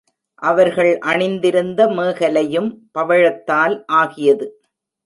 அவர்கள் 0.41 0.97
அணிந்திருந்த 0.97 1.85
மேகலையும் 1.89 2.69
பவழத்தால் 2.99 3.77
ஆகியது. 3.85 4.47